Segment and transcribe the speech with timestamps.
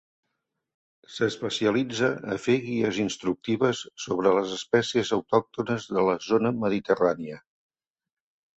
[1.17, 7.41] S’especialitza a fer guies instructives sobre les espècies autòctones de la zona mediterrània.